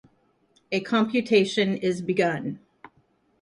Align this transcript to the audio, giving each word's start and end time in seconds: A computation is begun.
A 0.71 0.79
computation 0.79 1.77
is 1.77 2.01
begun. 2.01 2.59